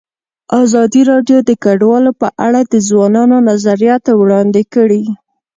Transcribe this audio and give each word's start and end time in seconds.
ازادي 0.61 1.01
راډیو 1.11 1.39
د 1.49 1.51
کډوال 1.63 2.05
په 2.21 2.27
اړه 2.45 2.61
د 2.71 2.73
ځوانانو 2.87 3.37
نظریات 3.49 4.03
وړاندې 4.11 4.63
کړي. 4.73 5.03